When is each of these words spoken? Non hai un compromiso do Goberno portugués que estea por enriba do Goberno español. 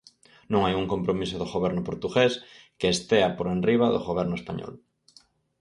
Non 0.51 0.61
hai 0.63 0.73
un 0.81 0.89
compromiso 0.93 1.35
do 1.39 1.51
Goberno 1.53 1.81
portugués 1.89 2.33
que 2.79 2.87
estea 2.95 3.29
por 3.37 3.47
enriba 3.55 3.87
do 3.93 4.01
Goberno 4.09 4.35
español. 4.41 4.73